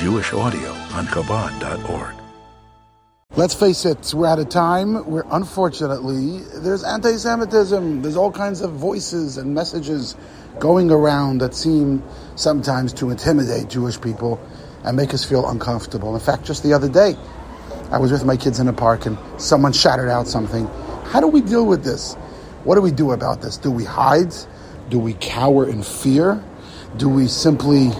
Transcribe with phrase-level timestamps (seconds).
[0.00, 2.14] Jewish audio on Chabad.org.
[3.36, 8.00] Let's face it, we're at a time where unfortunately there's anti Semitism.
[8.00, 10.16] There's all kinds of voices and messages
[10.58, 12.02] going around that seem
[12.34, 14.40] sometimes to intimidate Jewish people
[14.84, 16.14] and make us feel uncomfortable.
[16.14, 17.14] In fact, just the other day,
[17.90, 20.66] I was with my kids in a park and someone shouted out something.
[21.04, 22.14] How do we deal with this?
[22.64, 23.58] What do we do about this?
[23.58, 24.32] Do we hide?
[24.88, 26.42] Do we cower in fear?
[26.96, 27.90] Do we simply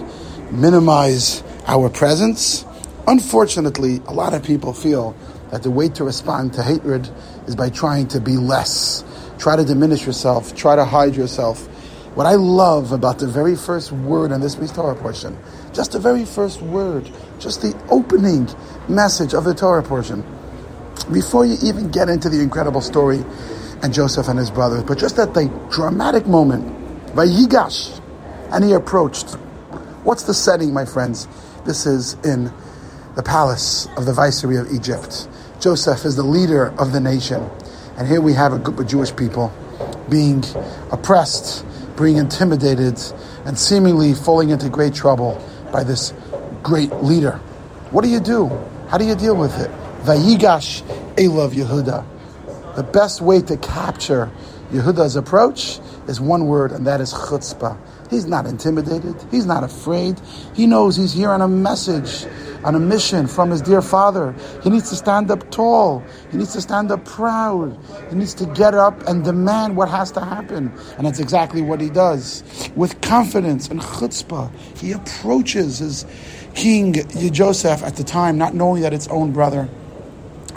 [0.49, 2.65] minimize our presence?
[3.07, 5.15] Unfortunately, a lot of people feel
[5.51, 7.09] that the way to respond to hatred
[7.47, 9.05] is by trying to be less,
[9.39, 11.65] try to diminish yourself, try to hide yourself.
[12.15, 15.37] What I love about the very first word in this week's Torah portion,
[15.71, 18.49] just the very first word, just the opening
[18.89, 20.25] message of the Torah portion,
[21.13, 23.23] before you even get into the incredible story
[23.81, 26.67] and Joseph and his brothers, but just at the dramatic moment,
[27.15, 28.01] Vayigash,
[28.51, 29.35] and he approached.
[30.03, 31.29] What's the setting, my friends?
[31.63, 32.51] This is in
[33.15, 35.27] the palace of the viceroy of Egypt.
[35.59, 37.47] Joseph is the leader of the nation.
[37.97, 39.53] And here we have a group of Jewish people
[40.09, 40.43] being
[40.91, 41.63] oppressed,
[41.97, 42.99] being intimidated,
[43.45, 45.39] and seemingly falling into great trouble
[45.71, 46.13] by this
[46.63, 47.33] great leader.
[47.91, 48.47] What do you do?
[48.89, 49.69] How do you deal with it?
[50.03, 50.81] Vayigash
[51.15, 52.75] Elav Yehuda.
[52.75, 54.31] The best way to capture
[54.71, 57.77] Yehuda's approach is one word, and that is chutzpah.
[58.11, 59.15] He's not intimidated.
[59.31, 60.19] He's not afraid.
[60.53, 62.27] He knows he's here on a message,
[62.65, 64.35] on a mission from his dear father.
[64.63, 66.03] He needs to stand up tall.
[66.29, 67.79] He needs to stand up proud.
[68.09, 70.73] He needs to get up and demand what has to happen.
[70.97, 72.43] And that's exactly what he does.
[72.75, 76.05] With confidence and chutzpah, he approaches his
[76.53, 76.93] king
[77.31, 79.69] Joseph at the time, not knowing that it's own brother.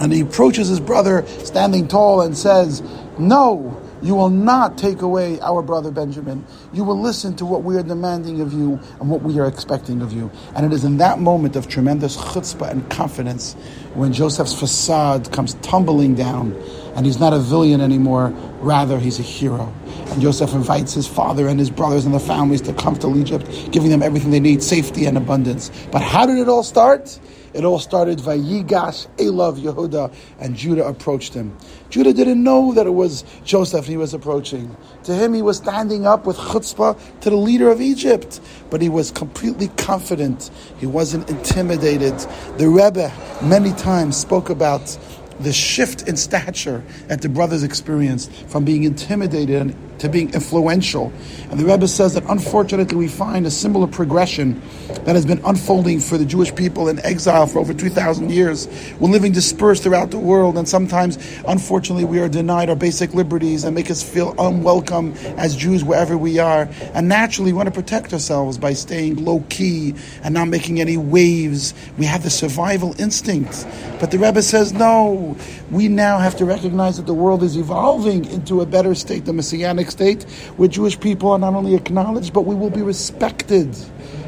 [0.00, 2.82] And he approaches his brother standing tall and says,
[3.16, 6.44] No, you will not take away our brother Benjamin.
[6.74, 10.02] You will listen to what we are demanding of you and what we are expecting
[10.02, 10.30] of you.
[10.54, 13.54] And it is in that moment of tremendous chutzpah and confidence
[13.94, 16.52] when Joseph's facade comes tumbling down
[16.94, 18.28] and he's not a villain anymore,
[18.60, 19.72] rather, he's a hero.
[20.10, 23.48] And Joseph invites his father and his brothers and the families to come to Egypt,
[23.72, 25.70] giving them everything they need safety and abundance.
[25.90, 27.18] But how did it all start?
[27.54, 31.56] It all started Vayigash Elav Yehuda, and Judah approached him.
[31.88, 34.76] Judah didn't know that it was Joseph he was approaching.
[35.04, 38.88] To him, he was standing up with chutzpah to the leader of Egypt, but he
[38.88, 40.50] was completely confident.
[40.78, 42.18] He wasn't intimidated.
[42.58, 44.98] The Rebbe many times spoke about
[45.40, 51.12] the shift in stature that the brothers experienced from being intimidated to being influential.
[51.50, 54.60] And the Rebbe says that unfortunately we find a similar progression
[55.04, 58.68] that has been unfolding for the Jewish people in exile for over 2,000 years.
[58.98, 63.64] We're living dispersed throughout the world, and sometimes, unfortunately, we are denied our basic liberties
[63.64, 66.68] and make us feel unwelcome as Jews wherever we are.
[66.94, 70.96] And naturally, we want to protect ourselves by staying low key and not making any
[70.96, 71.74] waves.
[71.98, 73.66] We have the survival instinct.
[74.00, 75.36] But the Rebbe says, no,
[75.70, 79.32] we now have to recognize that the world is evolving into a better state, the
[79.32, 80.24] Messianic state,
[80.56, 83.76] where Jewish people are not only acknowledged, but we will be respected.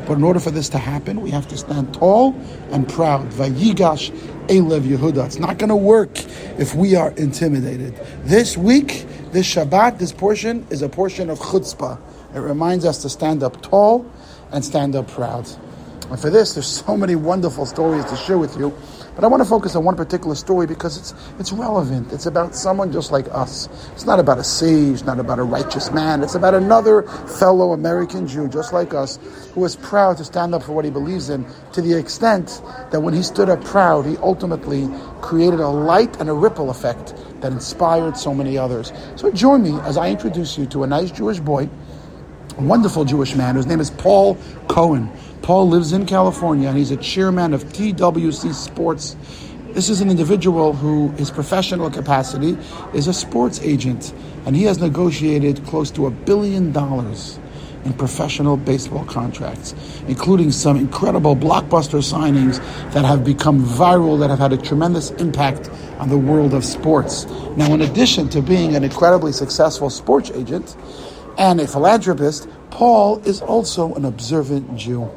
[0.07, 2.35] But in order for this to happen, we have to stand tall
[2.71, 3.29] and proud.
[3.31, 4.11] Vayigash
[4.47, 5.27] Elav Yehuda.
[5.27, 6.19] It's not going to work
[6.59, 7.95] if we are intimidated.
[8.23, 11.99] This week, this Shabbat, this portion is a portion of chutzpah.
[12.35, 14.11] It reminds us to stand up tall
[14.53, 15.49] and stand up proud.
[16.11, 18.77] And for this, there's so many wonderful stories to share with you.
[19.17, 22.13] But I want to focus on one particular story because it's it's relevant.
[22.13, 23.67] It's about someone just like us.
[23.93, 26.23] It's not about a sage, not about a righteous man.
[26.23, 27.03] It's about another
[27.41, 29.19] fellow American Jew just like us
[29.55, 32.61] who is proud to stand up for what he believes in to the extent
[32.91, 34.87] that when he stood up proud, he ultimately
[35.23, 38.93] created a light and a ripple effect that inspired so many others.
[39.17, 41.71] So join me as I introduce you to a nice Jewish boy,
[42.59, 44.37] a wonderful Jewish man whose name is Paul
[44.69, 45.11] Cohen.
[45.47, 49.15] Paul lives in California and he's a chairman of TWC Sports.
[49.75, 52.59] This is an individual who his professional capacity
[52.93, 54.13] is a sports agent,
[54.45, 57.39] and he has negotiated close to a billion dollars
[57.85, 59.73] in professional baseball contracts,
[60.09, 62.57] including some incredible blockbuster signings
[62.93, 67.25] that have become viral, that have had a tremendous impact on the world of sports.
[67.57, 70.75] Now, in addition to being an incredibly successful sports agent
[71.39, 75.11] and a philanthropist, Paul is also an observant Jew.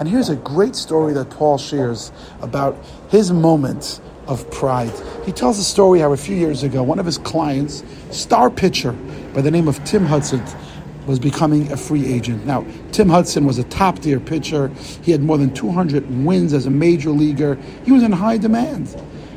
[0.00, 2.10] And here's a great story that Paul shares
[2.42, 2.76] about
[3.08, 4.90] his moment of pride.
[5.24, 8.90] He tells a story how a few years ago, one of his clients, star pitcher
[9.32, 10.42] by the name of Tim Hudson,
[11.06, 12.46] was becoming a free agent.
[12.46, 14.72] Now, Tim Hudson was a top tier pitcher.
[15.02, 17.56] He had more than 200 wins as a major leaguer.
[17.84, 18.92] He was in high demand.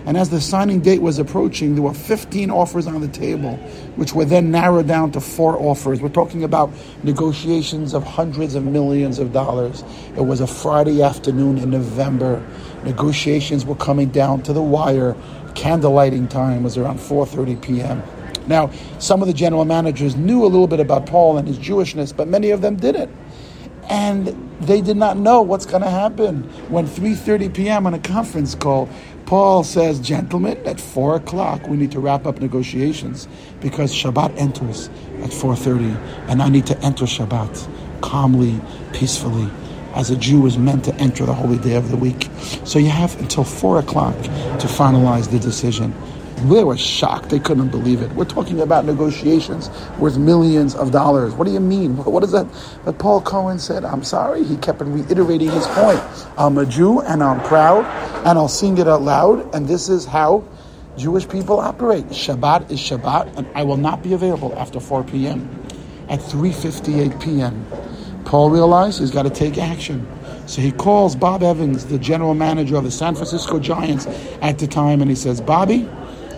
[0.08, 3.58] And as the signing date was approaching, there were 15 offers on the table,
[3.98, 6.00] which were then narrowed down to four offers.
[6.00, 6.72] We're talking about
[7.04, 9.84] negotiations of hundreds of millions of dollars.
[10.16, 12.42] It was a Friday afternoon in November.
[12.86, 15.14] Negotiations were coming down to the wire.
[15.56, 18.02] Candlelighting time was around 4:30 p.m.
[18.48, 22.16] Now, some of the general managers knew a little bit about Paul and his Jewishness,
[22.16, 23.12] but many of them didn't.
[23.90, 27.88] And they did not know what's going to happen when 3:30 p.m.
[27.88, 28.90] on a conference call,
[29.26, 33.28] Paul says, "Gentlemen, at four o'clock we need to wrap up negotiations
[33.62, 34.90] because Shabbat enters
[35.24, 35.98] at 4:30,
[36.28, 37.68] and I need to enter Shabbat
[38.02, 38.60] calmly,
[38.94, 39.50] peacefully."
[39.96, 42.30] As a Jew is meant to enter the holy day of the week.
[42.66, 45.94] So you have until four o'clock to finalize the decision.
[46.44, 47.30] They were shocked.
[47.30, 48.12] They couldn't believe it.
[48.12, 51.34] We're talking about negotiations worth millions of dollars.
[51.34, 51.98] What do you mean?
[51.98, 52.48] What is that?
[52.86, 54.44] But Paul Cohen said, I'm sorry.
[54.44, 56.00] He kept on reiterating his point.
[56.38, 57.86] I'm a Jew and I'm proud
[58.26, 59.54] and I'll sing it out loud.
[59.56, 60.44] And this is how
[60.96, 62.06] Jewish people operate.
[62.10, 65.50] Shabbat is Shabbat and I will not be available after 4 p.m.
[66.08, 67.66] At 3.58 p.m.,
[68.26, 70.08] Paul realized he's got to take action.
[70.48, 74.06] So he calls Bob Evans, the general manager of the San Francisco Giants
[74.42, 75.90] at the time, and he says, Bobby,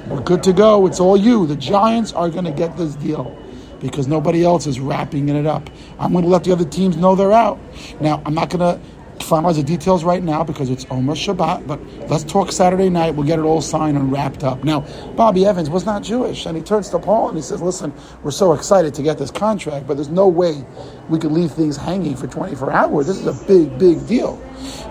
[0.10, 0.88] we're good to go.
[0.88, 1.46] It's all you.
[1.46, 3.38] The Giants are going to get this deal
[3.80, 5.70] because nobody else is wrapping it up.
[6.00, 7.60] I'm going to let the other teams know they're out.
[8.02, 8.82] Now, I'm not going to
[9.30, 11.80] finalize the details right now because it's almost Shabbat, but
[12.10, 13.14] let's talk Saturday night.
[13.16, 14.64] We'll get it all signed and wrapped up.
[14.64, 14.82] Now,
[15.16, 17.94] Bobby Evans was not Jewish, and he turns to Paul and he says, Listen,
[18.24, 20.66] we're so excited to get this contract, but there's no way
[21.10, 23.08] we could leave things hanging for 24 hours.
[23.08, 24.42] This is a big, big deal.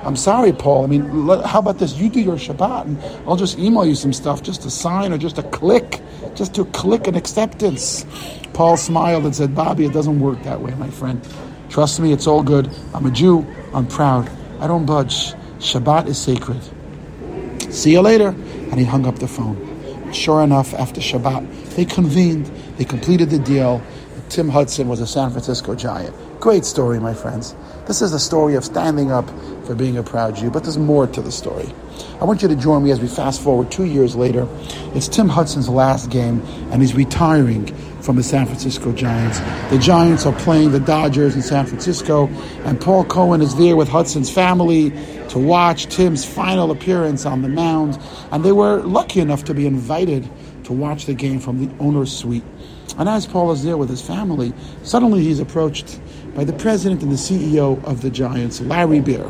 [0.05, 0.85] I'm sorry, Paul.
[0.85, 1.97] I mean, let, how about this?
[1.97, 2.99] You do your Shabbat, and
[3.29, 6.01] I'll just email you some stuff just to sign or just to click,
[6.35, 8.07] just to click an acceptance.
[8.53, 11.27] Paul smiled and said, Bobby, it doesn't work that way, my friend.
[11.69, 12.71] Trust me, it's all good.
[12.95, 13.47] I'm a Jew.
[13.75, 14.31] I'm proud.
[14.61, 15.35] I don't budge.
[15.59, 16.63] Shabbat is sacred.
[17.73, 18.29] See you later.
[18.29, 20.13] And he hung up the phone.
[20.13, 22.47] Sure enough, after Shabbat, they convened.
[22.77, 23.83] They completed the deal.
[24.29, 26.15] Tim Hudson was a San Francisco Giant.
[26.41, 27.55] Great story, my friends.
[27.87, 29.29] This is the story of standing up
[29.65, 31.73] for being a proud Jew, but there's more to the story.
[32.21, 34.49] I want you to join me as we fast forward two years later.
[34.95, 37.67] It's Tim Hudson's last game, and he's retiring
[38.03, 39.41] from the San Francisco Giants.
[39.71, 42.29] The Giants are playing the Dodgers in San Francisco,
[42.65, 44.91] and Paul Cohen is there with Hudson's family
[45.29, 47.99] to watch Tim's final appearance on the mound.
[48.31, 50.29] And they were lucky enough to be invited
[50.65, 52.45] to watch the game from the owner's suite.
[52.99, 54.53] And as Paul is there with his family,
[54.83, 56.01] suddenly he's approached
[56.39, 59.29] by the president and the CEO of the Giants, Larry Baer.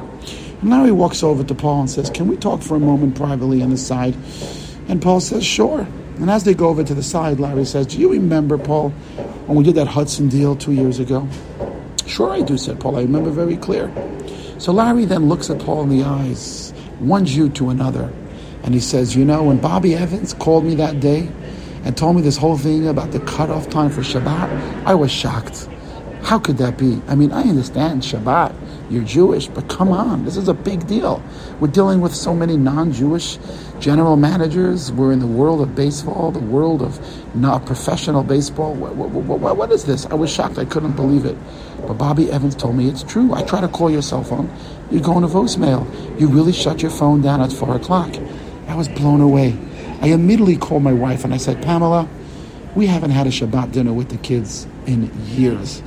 [0.61, 3.63] And Larry walks over to Paul and says, Can we talk for a moment privately
[3.63, 4.15] on the side?
[4.89, 5.89] And Paul says, Sure.
[6.19, 8.91] And as they go over to the side, Larry says, Do you remember, Paul,
[9.47, 11.27] when we did that Hudson deal two years ago?
[12.07, 12.97] Sure, I do, said Paul.
[12.99, 13.91] I remember very clear.
[14.59, 18.13] So Larry then looks at Paul in the eyes, one Jew to another,
[18.65, 21.27] and he says, You know, when Bobby Evans called me that day
[21.85, 25.71] and told me this whole thing about the cutoff time for Shabbat, I was shocked.
[26.23, 27.01] How could that be?
[27.09, 28.55] I mean, I understand Shabbat,
[28.91, 31.23] you're Jewish, but come on, this is a big deal.
[31.61, 33.39] We're dealing with so many non Jewish
[33.81, 34.93] general managers.
[34.93, 37.01] We're in the world of baseball, the world of
[37.35, 38.75] not professional baseball.
[38.75, 40.07] What, what, what, what is this?
[40.07, 40.59] I was shocked.
[40.59, 41.37] I couldn't believe it.
[41.87, 43.33] But Bobby Evans told me it's true.
[43.33, 44.51] I try to call your cell phone.
[44.91, 45.87] You're going to voicemail.
[46.21, 48.15] You really shut your phone down at 4 o'clock.
[48.67, 49.57] I was blown away.
[50.01, 52.09] I immediately called my wife and I said, Pamela,
[52.75, 55.83] we haven't had a Shabbat dinner with the kids in years.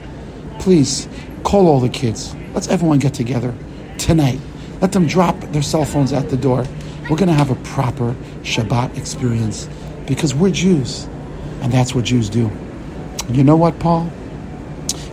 [0.62, 1.08] Please
[1.44, 2.36] call all the kids.
[2.54, 3.56] Let's everyone get together
[3.98, 4.40] tonight.
[4.80, 6.68] Let them drop their cell phones at the door.
[7.10, 9.68] We're going to have a proper Shabbat experience
[10.06, 11.06] because we're Jews,
[11.62, 12.52] and that's what Jews do.
[13.32, 14.12] You know what, Paul?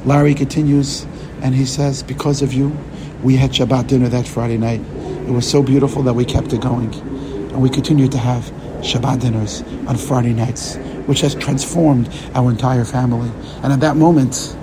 [0.04, 1.06] Larry continues,
[1.40, 2.76] and he says, Because of you,
[3.22, 4.82] we had Shabbat dinner that Friday night.
[5.26, 6.92] It was so beautiful that we kept it going.
[6.92, 8.44] And we continue to have
[8.82, 13.30] Shabbat dinners on Friday nights, which has transformed our entire family.
[13.62, 14.54] And at that moment,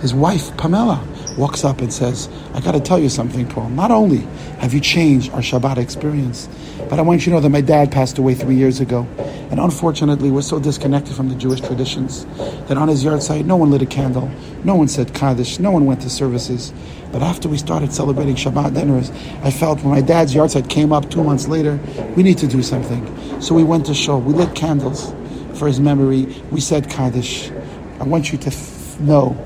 [0.00, 1.04] his wife, Pamela,
[1.36, 3.70] walks up and says, I got to tell you something, Paul.
[3.70, 4.18] Not only
[4.60, 6.48] have you changed our Shabbat experience,
[6.88, 9.06] but I want you to know that my dad passed away three years ago.
[9.50, 12.26] And unfortunately, we're so disconnected from the Jewish traditions
[12.66, 14.30] that on his yahrzeit, no one lit a candle,
[14.64, 16.72] no one said Kaddish, no one went to services.
[17.12, 19.10] But after we started celebrating Shabbat dinners,
[19.42, 21.78] I felt when my dad's yahrzeit came up two months later,
[22.16, 23.40] we need to do something.
[23.40, 25.12] So we went to Shul, We lit candles
[25.54, 26.26] for his memory.
[26.50, 27.50] We said Kaddish.
[28.00, 29.36] I want you to f- know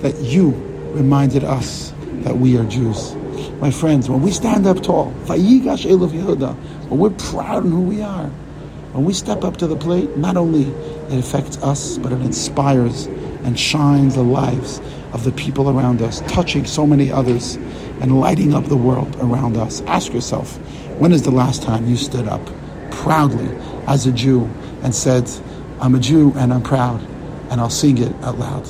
[0.00, 0.50] that you
[0.92, 3.14] reminded us that we are Jews.
[3.60, 8.26] My friends, when we stand up tall, when we're proud in who we are,
[8.92, 10.64] when we step up to the plate, not only
[11.12, 13.06] it affects us, but it inspires
[13.44, 14.80] and shines the lives
[15.12, 17.56] of the people around us, touching so many others
[18.00, 19.80] and lighting up the world around us.
[19.82, 20.56] Ask yourself,
[20.98, 22.40] when is the last time you stood up
[22.90, 23.48] proudly
[23.86, 24.48] as a Jew
[24.82, 25.30] and said,
[25.80, 27.00] I'm a Jew and I'm proud,
[27.50, 28.68] and I'll sing it out loud.